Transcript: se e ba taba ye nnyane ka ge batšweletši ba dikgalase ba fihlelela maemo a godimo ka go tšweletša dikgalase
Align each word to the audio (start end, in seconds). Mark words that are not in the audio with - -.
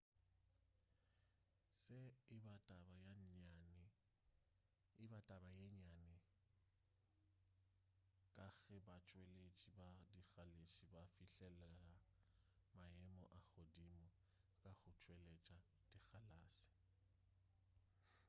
se 1.81 1.99
e 2.35 2.37
ba 2.45 2.55
taba 2.67 2.91
ye 2.99 3.07
nnyane 3.17 3.81
ka 8.33 8.45
ge 8.65 8.77
batšweletši 8.87 9.69
ba 9.77 9.87
dikgalase 10.11 10.85
ba 10.93 11.01
fihlelela 11.13 11.91
maemo 12.79 13.21
a 13.37 13.39
godimo 13.51 14.05
ka 14.61 14.69
go 14.81 14.89
tšweletša 15.01 15.57
dikgalase 15.91 16.69